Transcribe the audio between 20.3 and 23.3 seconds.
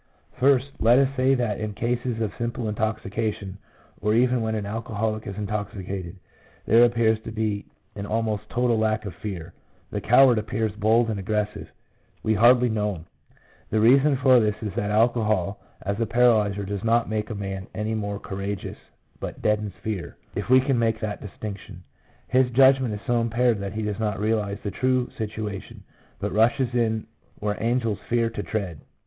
if we can make that distinction. His judgment is so